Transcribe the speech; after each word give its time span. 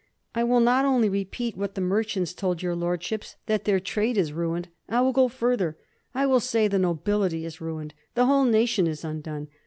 I 0.33 0.43
will 0.43 0.61
not 0.61 0.83
only 0.83 1.09
repeat 1.09 1.55
what 1.55 1.75
the 1.75 1.79
merchants 1.81 2.33
told 2.33 2.63
your 2.63 2.75
Lord 2.75 3.03
ships— 3.03 3.35
that 3.45 3.65
their 3.65 3.79
trade 3.79 4.17
is 4.17 4.33
ruined— 4.33 4.67
I 4.89 4.99
will 5.01 5.13
go 5.13 5.27
further; 5.27 5.77
I 6.15 6.25
will 6.25 6.39
say 6.39 6.67
the 6.67 6.79
nobility 6.79 7.45
is 7.45 7.61
ruined, 7.61 7.93
the 8.15 8.25
whole 8.25 8.45
nation 8.45 8.87
is 8.87 9.05
undone. 9.05 9.49